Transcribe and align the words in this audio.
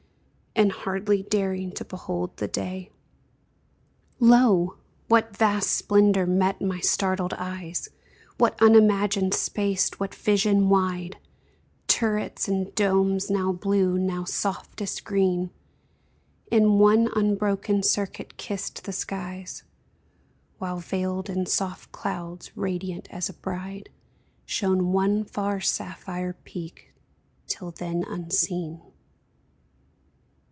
And 0.53 0.73
hardly 0.73 1.23
daring 1.23 1.71
to 1.71 1.85
behold 1.85 2.35
the 2.35 2.47
day. 2.47 2.91
288 4.19 4.19
COMPENSATION 4.19 4.29
Lo! 4.29 4.77
what 5.07 5.37
vast 5.37 5.71
splendor 5.71 6.27
met 6.27 6.61
my 6.61 6.81
startled 6.81 7.33
eyes, 7.37 7.87
What 8.37 8.61
unimagined 8.61 9.33
space, 9.33 9.89
what 9.93 10.13
vision 10.13 10.67
wide! 10.67 11.17
Turrets 11.87 12.49
and 12.49 12.75
domes, 12.75 13.29
now 13.29 13.53
blue, 13.53 13.97
now 13.97 14.25
softest 14.25 15.05
green. 15.05 15.51
In 16.51 16.77
one 16.79 17.07
unbroken 17.15 17.81
circuit 17.81 18.35
kissed 18.35 18.83
the 18.83 18.91
skies; 18.93 19.63
While, 20.57 20.79
veiled 20.79 21.29
in 21.29 21.45
soft 21.45 21.93
clouds, 21.93 22.51
radiant 22.57 23.07
as 23.09 23.29
a 23.29 23.33
bride, 23.33 23.89
Shone 24.45 24.91
one 24.91 25.23
far 25.23 25.61
sapphire 25.61 26.33
peak 26.43 26.93
till 27.47 27.71
then 27.71 28.03
unseen 28.05 28.81